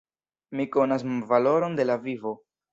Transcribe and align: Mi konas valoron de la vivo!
Mi 0.59 0.65
konas 0.77 1.05
valoron 1.35 1.79
de 1.81 1.89
la 1.89 2.01
vivo! 2.11 2.37